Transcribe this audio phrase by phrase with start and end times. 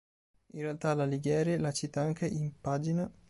[0.53, 3.11] In realtà l'Alighieri la cita anche in Pg.